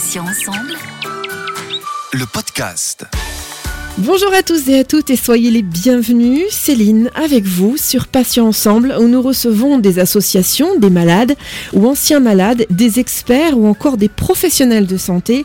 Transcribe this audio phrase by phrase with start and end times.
[0.00, 0.78] Passions ensemble.
[2.14, 3.04] Le podcast.
[3.98, 6.44] Bonjour à tous et à toutes et soyez les bienvenus.
[6.48, 11.36] Céline avec vous sur Patients Ensemble où nous recevons des associations, des malades
[11.74, 15.44] ou anciens malades, des experts ou encore des professionnels de santé.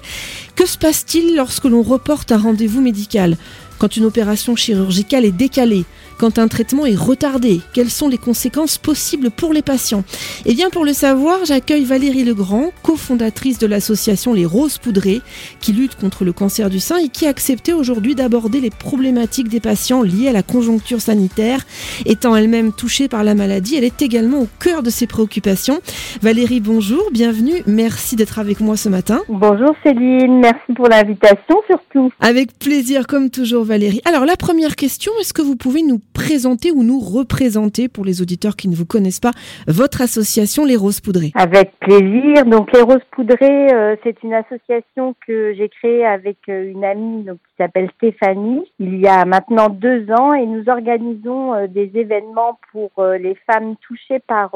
[0.55, 3.35] Que se passe-t-il lorsque l'on reporte un rendez-vous médical?
[3.77, 5.83] Quand une opération chirurgicale est décalée
[6.17, 10.03] quand un traitement est retardé Quelles sont les conséquences possibles pour les patients?
[10.45, 15.21] Eh bien, pour le savoir, j'accueille Valérie Legrand, cofondatrice de l'association Les Roses Poudrées,
[15.59, 19.49] qui lutte contre le cancer du sein et qui a accepté aujourd'hui d'aborder les problématiques
[19.49, 21.65] des patients liées à la conjoncture sanitaire.
[22.05, 25.79] Étant elle-même touchée par la maladie, elle est également au cœur de ses préoccupations.
[26.21, 27.63] Valérie, bonjour, bienvenue.
[27.67, 29.21] Merci d'être avec moi ce matin.
[29.29, 32.11] Bonjour Céline, merci pour l'invitation surtout.
[32.19, 34.01] Avec plaisir, comme toujours, Valérie.
[34.05, 38.21] Alors, la première question, est-ce que vous pouvez nous présenter ou nous représenter, pour les
[38.21, 39.33] auditeurs qui ne vous connaissent pas,
[39.67, 42.45] votre association Les Roses Poudrées Avec plaisir.
[42.45, 47.23] Donc Les Roses Poudrées, euh, c'est une association que j'ai créée avec euh, une amie
[47.23, 51.91] donc, qui s'appelle Stéphanie il y a maintenant deux ans et nous organisons euh, des
[51.95, 54.51] événements pour les femmes touchées par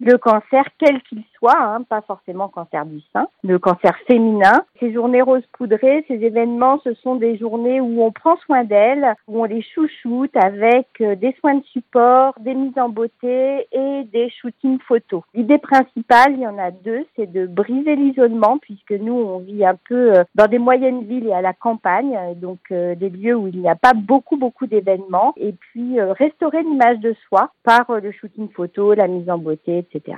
[0.00, 4.64] le cancer, quel qu'il soit, hein, pas forcément cancer du sein, le cancer féminin.
[4.80, 9.14] Ces journées roses poudrées, ces événements, ce sont des journées où on prend soin d'elles,
[9.28, 14.04] où on les chouchoute avec euh, des soins de support, des mises en beauté et
[14.12, 15.22] des shootings photos.
[15.34, 19.64] L'idée principale, il y en a deux, c'est de briser l'isolement puisque nous, on vit
[19.64, 23.34] un peu euh, dans des moyennes villes et à la campagne, donc euh, des lieux
[23.34, 28.00] où il n'y a pas beaucoup, beaucoup d'événements et puis restaurer l'image de soi par
[28.00, 30.16] le shooting photo, la mise en beauté, etc.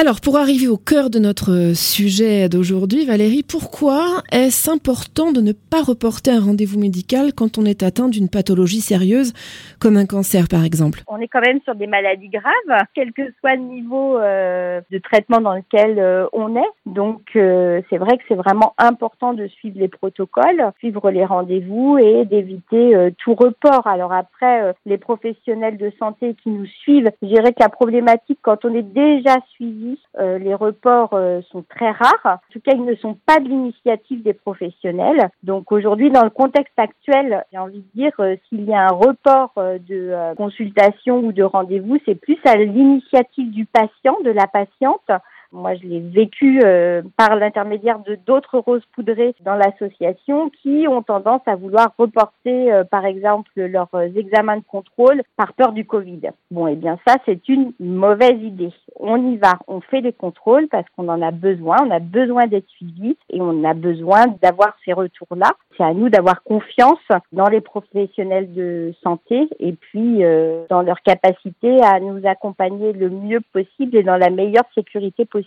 [0.00, 5.50] Alors, pour arriver au cœur de notre sujet d'aujourd'hui, Valérie, pourquoi est-ce important de ne
[5.50, 9.32] pas reporter un rendez-vous médical quand on est atteint d'une pathologie sérieuse,
[9.80, 11.00] comme un cancer par exemple?
[11.08, 14.98] On est quand même sur des maladies graves, quel que soit le niveau euh, de
[14.98, 16.70] traitement dans lequel euh, on est.
[16.86, 21.98] Donc, euh, c'est vrai que c'est vraiment important de suivre les protocoles, suivre les rendez-vous
[21.98, 23.88] et d'éviter tout report.
[23.88, 28.64] Alors après, les professionnels de santé qui nous suivent, je dirais que la problématique, quand
[28.64, 29.87] on est déjà suivi,
[30.18, 32.20] euh, les reports euh, sont très rares.
[32.24, 35.30] En tout cas, ils ne sont pas de l'initiative des professionnels.
[35.42, 38.94] Donc aujourd'hui, dans le contexte actuel, j'ai envie de dire, euh, s'il y a un
[38.94, 45.10] report de consultation ou de rendez-vous, c'est plus à l'initiative du patient, de la patiente,
[45.50, 51.02] moi, je l'ai vécu euh, par l'intermédiaire de d'autres roses poudrées dans l'association qui ont
[51.02, 56.20] tendance à vouloir reporter, euh, par exemple, leurs examens de contrôle par peur du Covid.
[56.50, 58.72] Bon, eh bien, ça, c'est une mauvaise idée.
[58.96, 62.46] On y va, on fait les contrôles parce qu'on en a besoin, on a besoin
[62.46, 65.52] d'être suivi et on a besoin d'avoir ces retours-là.
[65.76, 66.98] C'est à nous d'avoir confiance
[67.32, 73.08] dans les professionnels de santé et puis euh, dans leur capacité à nous accompagner le
[73.08, 75.37] mieux possible et dans la meilleure sécurité possible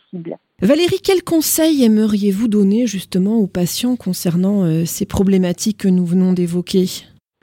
[0.61, 6.33] Valérie, quels conseils aimeriez-vous donner justement aux patients concernant euh, ces problématiques que nous venons
[6.33, 6.85] d'évoquer?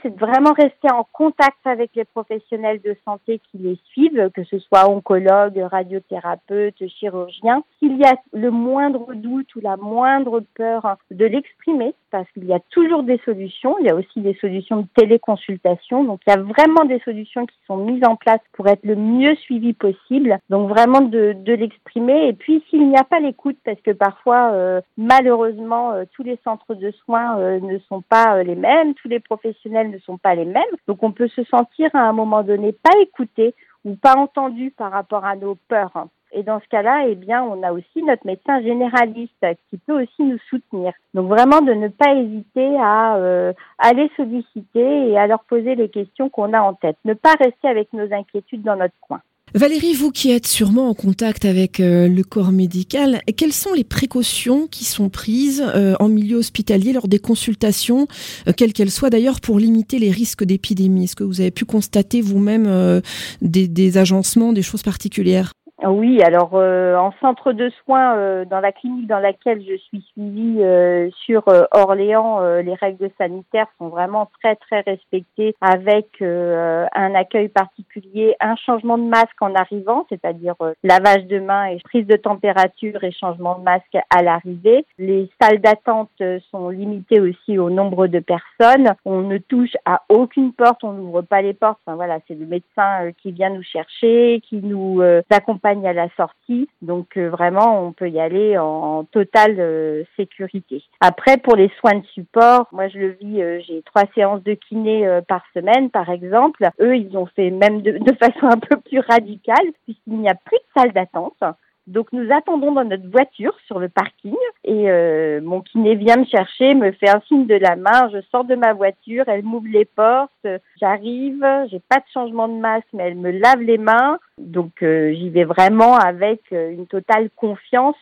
[0.02, 4.58] C'est vraiment rester en contact avec les professionnels de santé qui les suivent, que ce
[4.58, 7.62] soit oncologues, radiothérapeutes, chirurgiens.
[7.78, 12.52] S'il y a le moindre doute ou la moindre peur de l'exprimer, parce qu'il y
[12.52, 16.32] a toujours des solutions, il y a aussi des solutions de téléconsultation, donc il y
[16.32, 20.38] a vraiment des solutions qui sont mises en place pour être le mieux suivi possible,
[20.48, 22.28] donc vraiment de, de l'exprimer.
[22.28, 26.38] Et puis s'il n'y a pas l'écoute, parce que parfois, euh, malheureusement, euh, tous les
[26.44, 30.34] centres de soins euh, ne sont pas les mêmes, tous les professionnels ne sont pas
[30.34, 30.64] les mêmes.
[30.86, 33.54] Donc on peut se sentir à un moment donné pas écouté
[33.84, 36.08] ou pas entendu par rapport à nos peurs.
[36.32, 40.22] Et dans ce cas-là, eh bien, on a aussi notre médecin généraliste qui peut aussi
[40.22, 40.92] nous soutenir.
[41.14, 45.88] Donc vraiment de ne pas hésiter à euh, aller solliciter et à leur poser les
[45.88, 46.98] questions qu'on a en tête.
[47.04, 49.22] Ne pas rester avec nos inquiétudes dans notre coin.
[49.54, 53.84] Valérie, vous qui êtes sûrement en contact avec euh, le corps médical, quelles sont les
[53.84, 58.06] précautions qui sont prises euh, en milieu hospitalier lors des consultations,
[58.46, 61.04] euh, quelles qu'elles soient d'ailleurs, pour limiter les risques d'épidémie?
[61.04, 63.02] Est-ce que vous avez pu constater vous-même
[63.40, 65.52] des, des agencements, des choses particulières?
[65.86, 70.02] Oui, alors euh, en centre de soins, euh, dans la clinique dans laquelle je suis
[70.12, 77.48] suivie euh, sur Orléans, les règles sanitaires sont vraiment très très respectées avec un accueil
[77.48, 83.02] particulier, un changement de masque en arrivant, c'est-à-dire lavage de mains et prise de température
[83.04, 84.84] et changement de masque à l'arrivée.
[84.98, 88.94] Les salles d'attente sont limitées aussi au nombre de personnes.
[89.04, 91.78] On ne touche à aucune porte, on n'ouvre pas les portes.
[91.86, 96.68] Enfin voilà, c'est le médecin qui vient nous chercher, qui nous accompagne à la sortie.
[96.82, 100.82] Donc euh, vraiment, on peut y aller en, totale euh, sécurité.
[101.00, 104.54] Après, pour les soins de support, moi je le vis, euh, j'ai trois séances de
[104.54, 106.68] kiné par semaine, par exemple.
[106.80, 110.34] Eux, ils ont fait même de, de façon un peu plus radicale, puisqu'il n'y a
[110.34, 111.42] plus de salle d'attente.
[111.88, 116.26] Donc nous attendons dans notre voiture sur le parking et euh, mon kiné vient me
[116.26, 119.68] chercher, me fait un signe de la main, je sors de ma voiture, elle m'ouvre
[119.72, 120.46] les portes,
[120.78, 124.18] j'arrive, j'ai pas de changement de masque mais elle me lave les mains.
[124.36, 127.96] Donc euh, j'y vais vraiment avec euh, une totale confiance.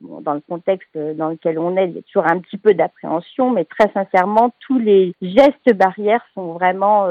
[0.00, 3.50] dans le contexte dans lequel on est, il y a toujours un petit peu d'appréhension,
[3.50, 7.08] mais très sincèrement, tous les gestes barrières sont vraiment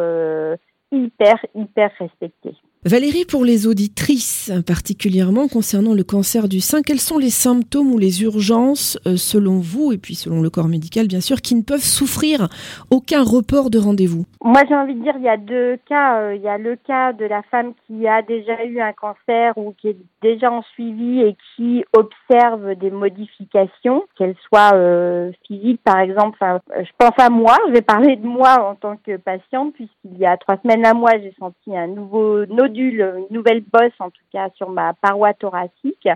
[0.90, 2.56] hyper, hyper respectés.
[2.86, 7.98] Valérie, pour les auditrices, particulièrement concernant le cancer du sein, quels sont les symptômes ou
[7.98, 11.62] les urgences, euh, selon vous, et puis selon le corps médical, bien sûr, qui ne
[11.62, 12.50] peuvent souffrir
[12.92, 14.26] aucun report de rendez-vous?
[14.44, 16.20] Moi, j'ai envie de dire, il y a deux cas.
[16.20, 19.58] Euh, il y a le cas de la femme qui a déjà eu un cancer
[19.58, 25.82] ou qui est déjà en suivi et qui observe des modifications, qu'elles soient euh, physiques,
[25.86, 26.38] par exemple.
[26.70, 30.26] je pense à moi, je vais parler de moi en tant que patiente, puisqu'il y
[30.26, 32.46] a trois semaines à moi, j'ai senti un nouveau
[32.82, 36.08] une nouvelle bosse en tout cas sur ma paroi thoracique,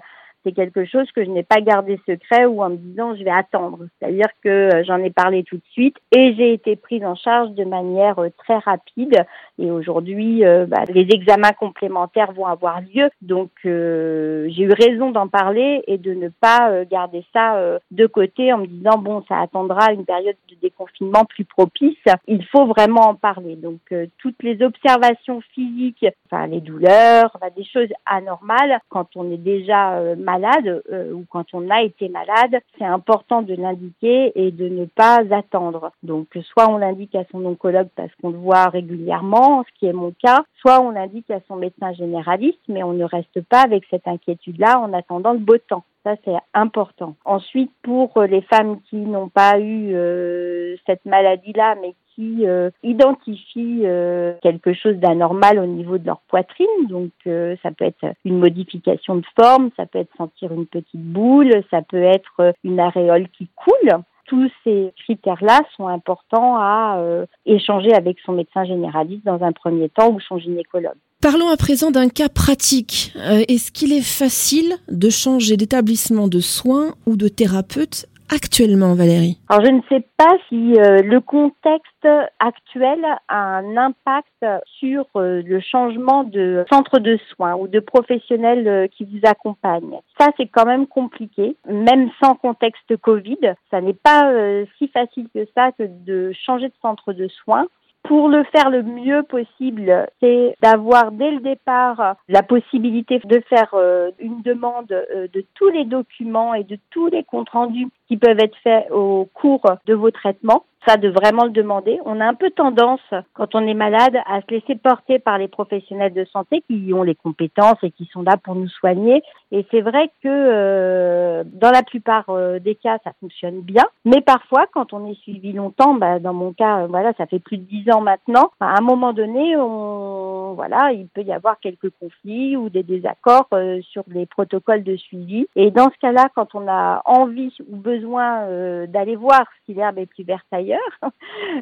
[0.44, 3.32] c'est quelque chose que je n'ai pas gardé secret ou en me disant je vais
[3.32, 3.80] attendre.
[4.00, 7.52] C'est-à-dire que euh, j'en ai parlé tout de suite et j'ai été prise en charge
[7.52, 9.26] de manière euh, très rapide.
[9.60, 13.10] Et aujourd'hui, euh, bah, les examens complémentaires vont avoir lieu.
[13.22, 18.60] Donc j'ai eu raison d'en parler et de ne pas garder ça de côté en
[18.60, 21.98] me disant bon ça attendra une période de déconfinement plus propice.
[22.28, 23.56] Il faut vraiment en parler.
[23.56, 23.80] Donc
[24.20, 30.84] toutes les observations physiques, enfin les douleurs, des choses anormales quand on est déjà malade
[30.92, 35.22] euh, ou quand on a été malade, c'est important de l'indiquer et de ne pas
[35.32, 35.92] attendre.
[36.04, 39.94] Donc soit on l'indique à son oncologue parce qu'on le voit régulièrement, ce qui est
[39.94, 43.84] mon cas, soit on l'indique à son médecin généraliste, mais on ne reste pas avec
[43.90, 45.86] cette inquiétude-là en attendant le beau temps.
[46.04, 47.16] Ça, c'est important.
[47.26, 53.84] Ensuite, pour les femmes qui n'ont pas eu euh, cette maladie-là, mais qui euh, identifient
[53.86, 56.88] euh, quelque chose d'anormal au niveau de leur poitrine.
[56.90, 60.88] Donc euh, ça peut être une modification de forme, ça peut être sentir une petite
[60.96, 67.02] boule, ça peut être une aréole qui coule tous ces critères-là sont importants à
[67.46, 70.98] échanger avec son médecin généraliste dans un premier temps ou son gynécologue.
[71.22, 73.14] Parlons à présent d'un cas pratique.
[73.48, 79.38] Est-ce qu'il est facile de changer d'établissement de soins ou de thérapeute actuellement, Valérie?
[79.50, 82.08] Alors, je ne sais pas si euh, le contexte
[82.40, 84.46] actuel a un impact
[84.80, 90.00] sur euh, le changement de centre de soins ou de professionnels euh, qui vous accompagnent.
[90.20, 93.54] Ça, c'est quand même compliqué, même sans contexte Covid.
[93.72, 94.32] Ça n'est pas
[94.78, 97.68] si facile que ça que de changer de centre de soins
[98.04, 103.76] pour le faire le mieux possible, c'est d'avoir dès le départ la possibilité de faire
[104.20, 108.58] une demande de tous les documents et de tous les comptes rendus qui peuvent être
[108.64, 110.64] faits au cours de vos traitements.
[110.88, 112.00] Ça, de vraiment le demander.
[112.06, 113.02] On a un peu tendance,
[113.34, 117.04] quand on est malade, à se laisser porter par les professionnels de santé qui ont
[117.04, 119.22] les compétences et qui sont là pour nous soigner.
[119.52, 123.84] Et c'est vrai que euh, dans la plupart euh, des cas, ça fonctionne bien.
[124.06, 127.40] Mais parfois, quand on est suivi longtemps, bah, dans mon cas, euh, voilà, ça fait
[127.40, 128.52] plus de dix ans maintenant.
[128.62, 133.50] à un moment donné, on, voilà, il peut y avoir quelques conflits ou des désaccords
[133.82, 135.48] sur les protocoles de suivi.
[135.56, 139.74] Et dans ce cas-là, quand on a envie ou besoin besoin euh, d'aller voir si
[139.74, 140.80] l'herbe est plus verte ailleurs.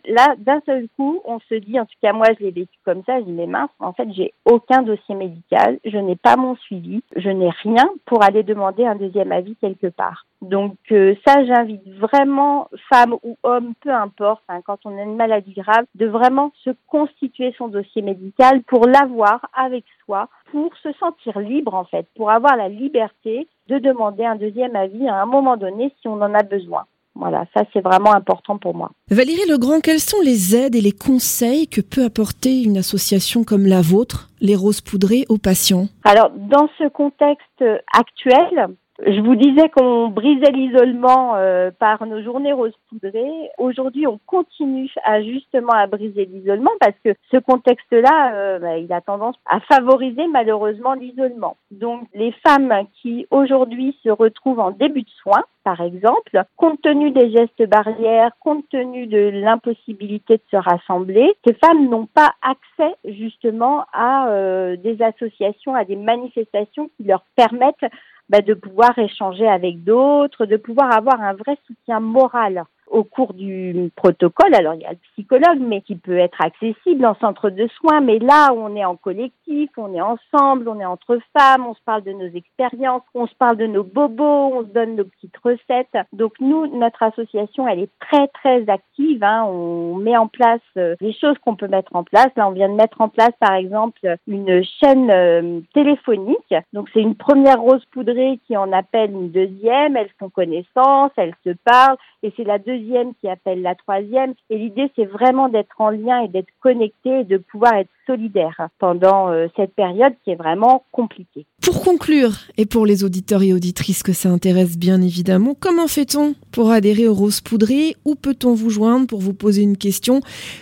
[0.08, 3.04] Là, d'un seul coup, on se dit, en tout cas moi je l'ai vécu comme
[3.06, 6.56] ça, je dis mais mince, en fait j'ai aucun dossier médical, je n'ai pas mon
[6.56, 10.26] suivi, je n'ai rien pour aller demander un deuxième avis quelque part.
[10.50, 15.16] Donc euh, ça, j'invite vraiment, femme ou homme, peu importe, hein, quand on a une
[15.16, 20.92] maladie grave, de vraiment se constituer son dossier médical pour l'avoir avec soi, pour se
[20.94, 25.26] sentir libre en fait, pour avoir la liberté de demander un deuxième avis à un
[25.26, 26.86] moment donné si on en a besoin.
[27.16, 28.92] Voilà, ça c'est vraiment important pour moi.
[29.10, 33.66] Valérie Legrand, quelles sont les aides et les conseils que peut apporter une association comme
[33.66, 35.88] la vôtre, les Roses Poudrées, aux patients?
[36.04, 37.64] Alors, dans ce contexte
[37.98, 38.68] actuel,
[39.04, 43.50] je vous disais qu'on brisait l'isolement euh, par nos journées rose poudrées.
[43.58, 48.92] Aujourd'hui, on continue à justement à briser l'isolement parce que ce contexte-là, euh, bah, il
[48.94, 51.58] a tendance à favoriser malheureusement l'isolement.
[51.72, 57.12] Donc, les femmes qui aujourd'hui se retrouvent en début de soins, par exemple, compte tenu
[57.12, 62.96] des gestes barrières, compte tenu de l'impossibilité de se rassembler, ces femmes n'ont pas accès
[63.04, 67.92] justement à euh, des associations, à des manifestations qui leur permettent
[68.30, 72.66] bah, de pouvoir échanger avec d'autres, de pouvoir avoir un vrai soutien moral.
[72.96, 74.56] Au cours du protocole.
[74.56, 78.00] Alors il y a le psychologue, mais qui peut être accessible en centre de soins.
[78.00, 81.82] Mais là, on est en collectif, on est ensemble, on est entre femmes, on se
[81.86, 85.36] parle de nos expériences, on se parle de nos bobos, on se donne nos petites
[85.44, 85.98] recettes.
[86.14, 89.22] Donc nous, notre association, elle est très très active.
[89.24, 89.44] Hein.
[89.46, 92.30] On met en place euh, les choses qu'on peut mettre en place.
[92.38, 96.56] Là, on vient de mettre en place, par exemple, une chaîne euh, téléphonique.
[96.72, 99.98] Donc c'est une première rose poudrée qui en appelle une deuxième.
[99.98, 102.85] Elles font connaissance, elles se parlent, et c'est la deuxième
[103.20, 104.34] qui appelle la troisième.
[104.50, 108.70] Et l'idée, c'est vraiment d'être en lien et d'être connecté et de pouvoir être solidaire
[108.80, 111.46] pendant euh, cette période qui est vraiment compliquée.
[111.64, 116.36] Pour conclure, et pour les auditeurs et auditrices que ça intéresse bien évidemment, comment fait-on
[116.52, 120.20] pour adhérer aux roses poudrées Où peut-on vous joindre pour vous poser une question?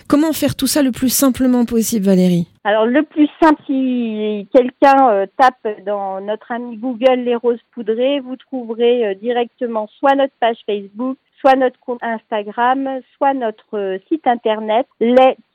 [0.08, 2.48] Comment faire tout ça le plus simplement possible, Valérie?
[2.66, 8.20] Alors le plus simple, si quelqu'un euh, tape dans notre ami Google les roses poudrées,
[8.20, 14.26] vous trouverez euh, directement soit notre page Facebook, soit notre compte Instagram, soit notre site
[14.26, 14.86] internet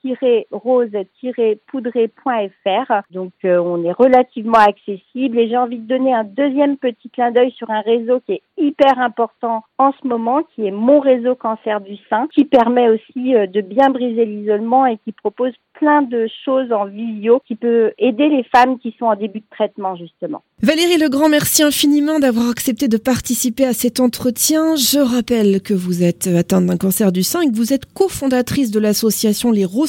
[0.03, 2.94] les-rose-poudré.fr.
[3.12, 7.32] Donc euh, on est relativement accessible et j'ai envie de donner un deuxième petit clin
[7.32, 11.36] d'œil sur un réseau qui est hyper important en ce moment, qui est mon réseau
[11.36, 16.01] cancer du sein, qui permet aussi euh, de bien briser l'isolement et qui propose plein
[16.01, 19.96] de choses en vidéo qui peut aider les femmes qui sont en début de traitement
[19.96, 20.44] justement.
[20.62, 24.75] Valérie Legrand, merci infiniment d'avoir accepté de participer à cet entretien.
[24.75, 28.72] Je rappelle que vous êtes atteinte d'un cancer du sein et que vous êtes cofondatrice
[28.72, 29.88] de l'association Les Roses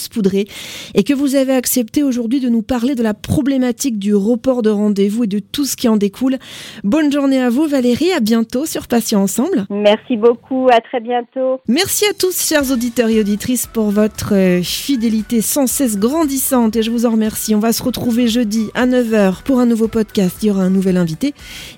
[0.95, 4.71] Et que vous avez accepté aujourd'hui de nous parler de la problématique du report de
[4.71, 6.39] rendez-vous et de tout ce qui en découle.
[6.85, 9.67] Bonne journée à vous Valérie, à bientôt sur Patients Ensemble.
[9.71, 11.61] Merci beaucoup, à très bientôt.
[11.69, 16.83] Merci à tous chers auditeurs et auditrices pour votre euh, fidélité sans cesse grandissante et
[16.83, 17.55] je vous en remercie.
[17.55, 20.39] On va se retrouver jeudi à 9h pour un nouveau podcast.
[20.43, 21.35] Il y aura un nouvel invité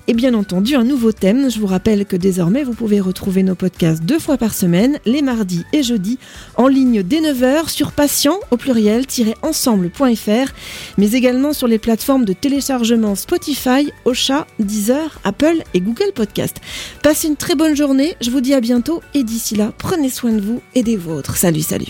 [0.07, 1.49] et bien entendu un nouveau thème.
[1.49, 5.21] Je vous rappelle que désormais vous pouvez retrouver nos podcasts deux fois par semaine, les
[5.21, 6.19] mardis et jeudis,
[6.55, 10.53] en ligne dès 9h sur patient au pluriel-ensemble.fr,
[10.99, 16.57] mais également sur les plateformes de téléchargement Spotify, Ocha, Deezer, Apple et Google Podcast.
[17.01, 20.31] Passez une très bonne journée, je vous dis à bientôt et d'ici là, prenez soin
[20.31, 21.37] de vous et des vôtres.
[21.37, 21.87] Salut, salut.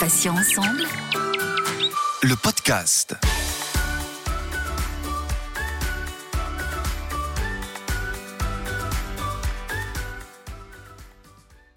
[0.00, 0.82] Patient ensemble.
[2.24, 3.14] Le podcast.